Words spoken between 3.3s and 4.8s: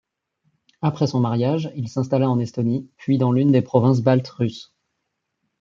l'une des provinces baltes russes.